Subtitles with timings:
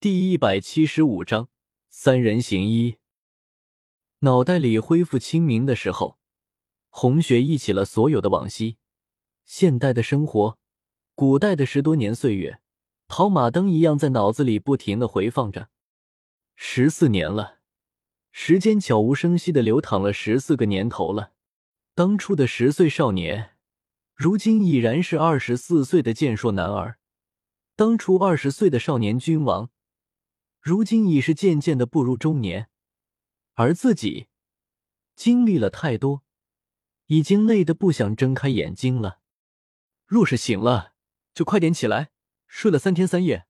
[0.00, 1.48] 第一百七十五章
[1.88, 2.98] 三人行医。
[4.20, 6.20] 脑袋里恢复清明的时候，
[6.88, 8.76] 红雪忆起了所有的往昔，
[9.44, 10.56] 现代的生活，
[11.16, 12.60] 古代的十多年岁月，
[13.08, 15.68] 跑马灯一样在脑子里不停的回放着。
[16.54, 17.58] 十四年了，
[18.30, 21.32] 时间悄无声息的流淌了十四个年头了。
[21.96, 23.56] 当初的十岁少年，
[24.14, 26.98] 如今已然是二十四岁的健硕男儿；
[27.74, 29.70] 当初二十岁的少年君王。
[30.68, 32.68] 如今已是渐渐的步入中年，
[33.54, 34.28] 而自己
[35.16, 36.22] 经历了太多，
[37.06, 39.20] 已经累得不想睁开眼睛了。
[40.04, 40.92] 若是醒了，
[41.32, 42.10] 就快点起来。
[42.46, 43.46] 睡了三天三夜，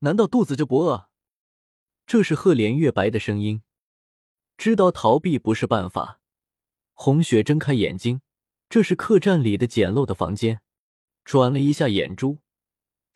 [0.00, 1.08] 难道肚子就不饿？
[2.06, 3.62] 这是赫连月白的声音。
[4.56, 6.20] 知道逃避不是办法，
[6.92, 8.20] 红雪睁开眼睛，
[8.68, 10.60] 这是客栈里的简陋的房间。
[11.24, 12.38] 转了一下眼珠，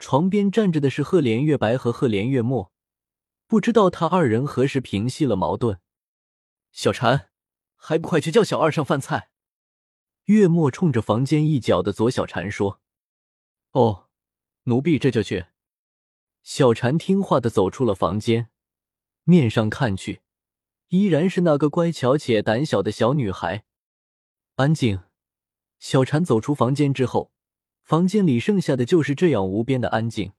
[0.01, 2.74] 床边站着的是赫连月白和赫连月墨。
[3.47, 5.79] 不知道他二人何时平息了矛盾。
[6.73, 7.27] 小婵，
[7.77, 9.31] 还不快去叫小二上饭菜！
[10.25, 12.81] 月末冲着房间一角的左小婵说
[13.73, 14.09] ：“哦，
[14.65, 15.47] 奴婢这就去。”
[16.43, 18.49] 小婵听话的走出了房间，
[19.25, 20.23] 面上看去
[20.89, 23.65] 依然是那个乖巧且胆小的小女孩。
[24.57, 25.01] 安静。
[25.79, 27.33] 小婵走出房间之后，
[27.83, 30.33] 房间里剩下的就是这样无边的安静。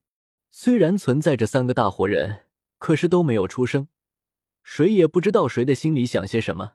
[0.49, 2.44] 虽然存在着三个大活人。
[2.77, 3.87] 可是都没有出声，
[4.63, 6.73] 谁也不知道谁的心里想些什么。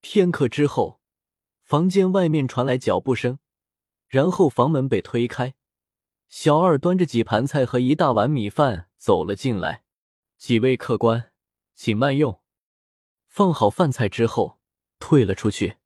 [0.00, 1.00] 片刻之后，
[1.62, 3.38] 房间外面传来脚步声，
[4.08, 5.54] 然后房门被推开，
[6.28, 9.84] 小二端着几盘菜和一大碗米饭走了进来。
[10.38, 11.32] 几位客官，
[11.74, 12.40] 请慢用。
[13.26, 14.58] 放好饭菜之后，
[14.98, 15.76] 退了出去。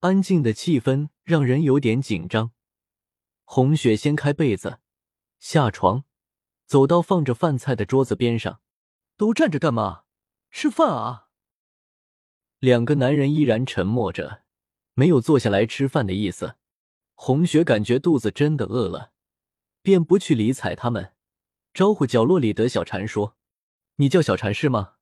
[0.00, 2.52] 安静的气氛让人有点紧张。
[3.44, 4.78] 红雪掀开被子，
[5.38, 6.04] 下床。
[6.68, 8.60] 走到放着饭菜的桌子边上，
[9.16, 10.02] 都站着干嘛？
[10.50, 11.28] 吃饭啊！
[12.58, 14.42] 两个男人依然沉默着，
[14.92, 16.56] 没有坐下来吃饭的意思。
[17.14, 19.12] 红雪感觉肚子真的饿了，
[19.80, 21.14] 便不去理睬他们，
[21.72, 23.34] 招呼角落里的小禅说
[23.96, 24.96] ：“你叫小禅是吗？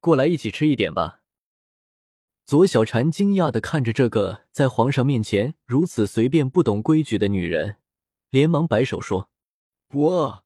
[0.00, 1.20] 过来一起吃一点吧。”
[2.46, 7.76] 左小禅惊讶的看着这个在皇上面前如此随便、不懂规矩的女人，
[8.30, 9.28] 连忙摆手说
[9.86, 10.42] ：“不饿。”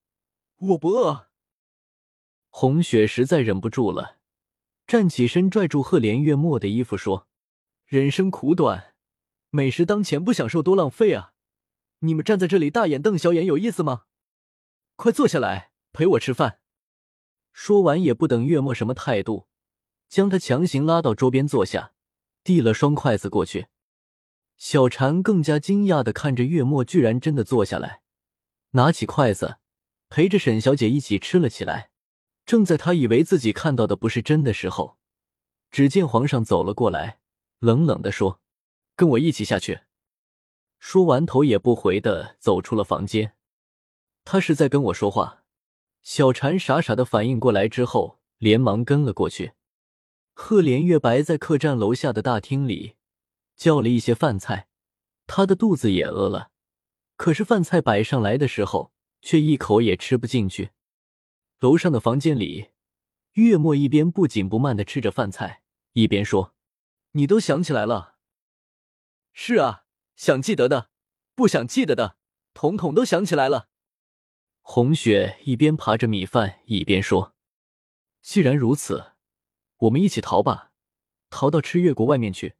[0.56, 1.28] 我不饿。
[2.48, 4.18] 红雪实在忍不住了，
[4.86, 7.26] 站起身拽住赫连月墨的衣服说
[7.86, 8.94] ：“人生苦短，
[9.50, 11.32] 美食当前不享受多浪费啊！
[12.00, 14.04] 你们站在这里大眼瞪小眼有意思吗？
[14.96, 16.60] 快坐下来陪我吃饭。”
[17.52, 19.46] 说完也不等月末什么态度，
[20.08, 21.92] 将他强行拉到桌边坐下，
[22.42, 23.68] 递了双筷子过去。
[24.56, 28.02] 小婵更加惊讶的看着月末，居然真的坐下来，
[28.70, 29.58] 拿起筷子。
[30.14, 31.90] 陪着沈小姐一起吃了起来。
[32.46, 34.96] 正在他以为自己看到的不是真的时候，
[35.72, 37.18] 只见皇上走了过来，
[37.58, 38.40] 冷冷的说
[38.94, 39.80] ：“跟我一起下去。”
[40.78, 43.34] 说完，头也不回的走出了房间。
[44.24, 45.42] 他是在跟我说话。
[46.04, 49.54] 小婵傻傻的反应过来之后，连忙跟了过去。
[50.32, 52.94] 赫连月白在客栈楼下的大厅里
[53.56, 54.68] 叫了一些饭菜，
[55.26, 56.52] 他的肚子也饿了。
[57.16, 58.92] 可是饭菜摆上来的时候，
[59.24, 60.72] 却一口也吃不进去。
[61.58, 62.72] 楼上的房间里，
[63.32, 65.62] 月末一边不紧不慢的吃着饭菜，
[65.94, 66.54] 一边说
[67.12, 68.16] ：“你都想起来了
[69.32, 70.90] ？”“是啊，想记得的，
[71.34, 72.18] 不想记得的，
[72.52, 73.70] 统统都想起来了。”
[74.60, 77.34] 红雪一边扒着米饭，一边说
[78.20, 79.12] ：“既然如此，
[79.78, 80.72] 我们一起逃吧，
[81.30, 82.56] 逃到赤月国外面去。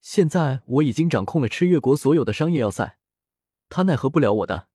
[0.00, 2.98] 现在我已经掌控了赤月国所有的商业要塞，
[3.68, 4.68] 他奈何不了我的。”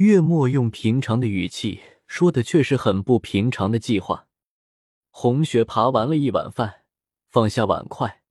[0.00, 4.28] 月末用平常的语气说的，却是很不平常的计划。
[5.10, 6.86] 红雪扒完了一碗饭，
[7.28, 8.22] 放下碗筷，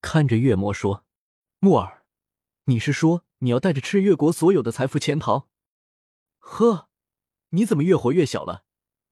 [0.00, 1.04] 看着月末说
[1.58, 2.04] ：“木儿，
[2.66, 5.48] 你是说你要带着赤月国所有的财富潜逃？
[6.38, 6.88] 呵，
[7.48, 8.64] 你怎么越活越小了？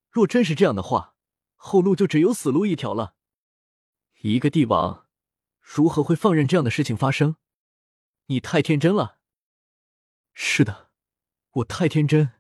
[0.09, 1.17] 若真是这样的话，
[1.57, 3.17] 后路就只有死路一条了。
[4.21, 5.09] 一个帝王，
[5.61, 7.35] 如何会放任这样的事情发生？
[8.27, 9.19] 你太天真了。
[10.33, 10.86] 是的。”
[11.57, 12.33] 我太天真，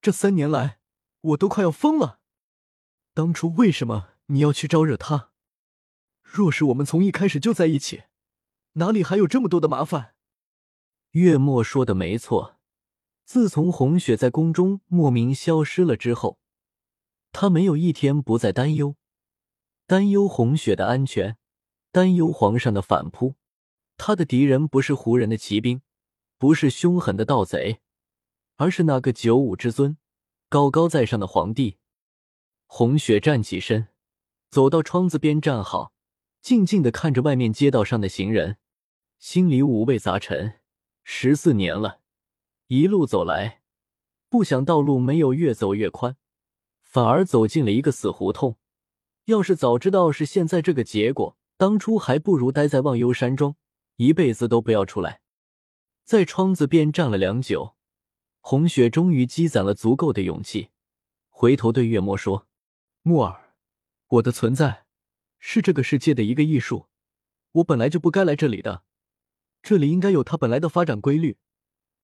[0.00, 0.78] 这三年来
[1.20, 2.20] 我都快要疯了。
[3.12, 5.32] 当初为什么你要去招惹他？
[6.22, 8.04] 若是我们从一开始就在一起，
[8.74, 10.14] 哪里还有这么多的麻烦？
[11.10, 12.56] 月末说的没错，
[13.26, 16.38] 自从红雪在宫中莫名消失了之后，
[17.32, 18.96] 他没有一天不再担忧，
[19.86, 21.36] 担忧红雪的安全，
[21.92, 23.34] 担忧皇上的反扑。
[23.98, 25.82] 他的敌人不是胡人的骑兵，
[26.38, 27.82] 不是凶狠的盗贼。
[28.60, 29.96] 而是那个九五之尊，
[30.50, 31.78] 高高在上的皇帝。
[32.66, 33.88] 红雪站起身，
[34.50, 35.94] 走到窗子边站好，
[36.42, 38.58] 静静的看着外面街道上的行人，
[39.18, 40.60] 心里五味杂陈。
[41.04, 42.00] 十四年了，
[42.66, 43.62] 一路走来，
[44.28, 46.18] 不想道路没有越走越宽，
[46.82, 48.58] 反而走进了一个死胡同。
[49.24, 53.56] 要是早知道是现在这个结果，当初还不如待在忘忧山庄，
[53.96, 55.22] 一辈子都不要出来。
[56.04, 57.74] 在窗子边站了良久，
[58.40, 60.70] 红雪终于积攒了足够的勇气，
[61.28, 62.48] 回头对月末说
[63.02, 63.54] ：“木儿，
[64.08, 64.86] 我的存在
[65.38, 66.86] 是这个世界的一个艺术，
[67.52, 68.82] 我本来就不该来这里的，
[69.62, 71.38] 这里应该有它本来的发展规律，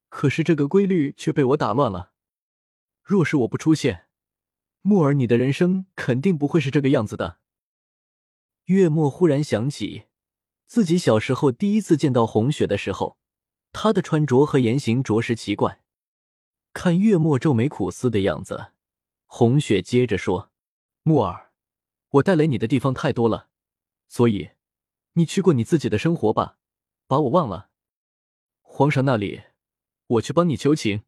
[0.08, 2.12] 可是这个规律却被我打乱了。
[3.02, 4.04] 若是我不出现。”
[4.82, 7.38] 木耳，你的人生肯定不会是这个样子的。
[8.66, 10.04] 月末忽然想起
[10.68, 13.18] 自己小时候第一次见到红雪的时候，
[13.72, 15.82] 她的穿着和言行着实奇怪。
[16.78, 18.72] 看月末皱眉苦思的样子，
[19.24, 20.52] 红雪接着说
[21.04, 21.50] ：“木耳，
[22.10, 23.48] 我带来你的地方太多了，
[24.08, 24.50] 所以
[25.14, 26.58] 你去过你自己的生活吧，
[27.06, 27.70] 把我忘了。
[28.60, 29.44] 皇上那里，
[30.06, 31.04] 我去帮你求情，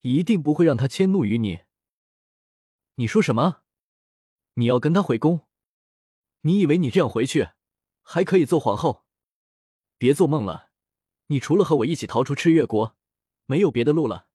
[0.00, 1.60] 一定不会让他迁怒于你。”
[2.96, 3.62] 你说什么？
[4.54, 5.46] 你要跟他回宫？
[6.40, 7.50] 你以为你这样回去
[8.02, 9.04] 还可以做皇后？
[9.98, 10.70] 别做梦了！
[11.28, 12.96] 你除了和我一起逃出赤月国，
[13.44, 14.26] 没有别的路了。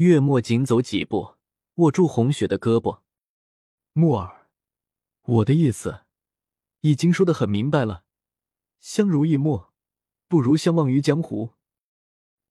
[0.00, 1.34] 月末紧走几步，
[1.74, 3.02] 握住红雪的胳膊。
[3.92, 4.46] 木儿，
[5.24, 6.06] 我的意思
[6.80, 8.04] 已经说的很明白了。
[8.78, 9.74] 相濡以沫，
[10.26, 11.50] 不如相忘于江湖。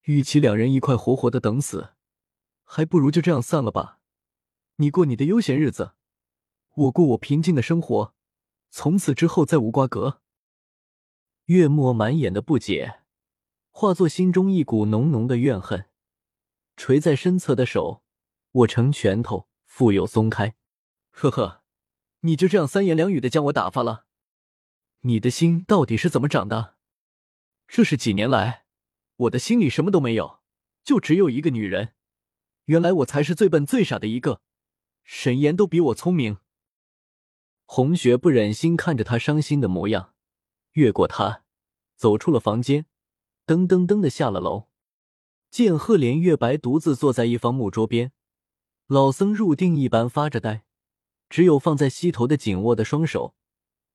[0.04, 1.96] 与其两人一块活活的等死，
[2.64, 4.00] 还不如就这样散了吧。
[4.76, 5.94] 你过你的悠闲日子，
[6.76, 8.14] 我过我平静的生活，
[8.70, 10.22] 从此之后再无瓜葛。
[11.46, 13.00] 月末满眼的不解，
[13.72, 15.89] 化作心中一股浓浓的怨恨，
[16.80, 18.04] 垂在身侧的手
[18.54, 20.56] 握成拳头，复又松开。
[21.10, 21.62] 呵呵，
[22.22, 24.06] 你就这样三言两语的将我打发了？
[25.02, 26.78] 你的心到底是怎么长的？
[27.68, 28.64] 这是几年来，
[29.18, 30.40] 我的心里什么都没有，
[30.82, 31.96] 就只有一个女人。
[32.68, 34.40] 原来我才是最笨最傻的一个。
[35.04, 36.38] 沈岩都比我聪明。
[37.66, 40.14] 红雪不忍心看着他伤心的模样，
[40.72, 41.44] 越过他，
[41.98, 42.86] 走出了房间，
[43.46, 44.69] 噔噔噔的下了楼。
[45.50, 48.12] 见赫连月白独自坐在一方木桌边，
[48.88, 50.64] 老僧入定一般发着呆，
[51.30, 53.36] 只有放在膝头的紧握的双手，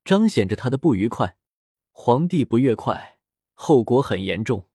[0.05, 1.37] 彰显着他的不愉快。
[1.93, 3.19] 皇帝不悦快，
[3.55, 4.69] 后果很严重。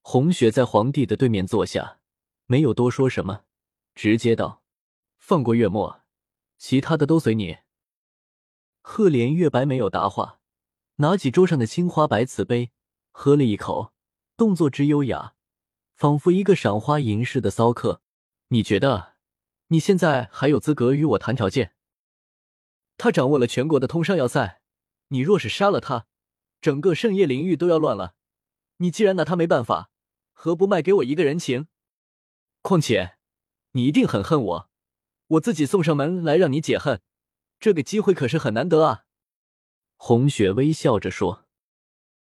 [0.00, 2.00] 红雪在皇帝的对面坐下，
[2.46, 3.44] 没有多说什么，
[3.94, 4.62] 直接道。
[5.18, 6.00] 放过月末，
[6.56, 7.58] 其他的都随你。
[8.80, 10.40] 赫连月白没有答话，
[10.96, 12.70] 拿起桌上的青花白瓷杯，
[13.10, 13.92] 喝了一口，
[14.38, 15.34] 动作之优雅，
[16.00, 18.00] 仿佛一个赏花吟诗的骚客。
[18.48, 19.16] 你觉得
[19.66, 21.74] 你现在还有资格与我谈条件？
[22.96, 24.62] 他掌握了全国的通商要塞，
[25.08, 26.06] 你若是杀了他，
[26.62, 28.14] 整个圣夜领域都要乱了。
[28.78, 29.90] 你既然拿他没办法，
[30.32, 31.68] 何不卖给我一个人情？
[32.62, 33.18] 况且，
[33.72, 34.70] 你一定很恨我。
[35.26, 37.02] 我自己送上门来让你解恨，
[37.58, 39.04] 这个机会可是很难得啊！
[39.98, 41.44] 红雪微笑着说。